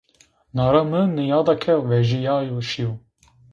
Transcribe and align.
Nara 0.55 0.81
mi 0.89 1.01
nîyada 1.15 1.53
ke 1.63 1.73
vejîyayo 1.89 2.59
şîyo 2.69 2.91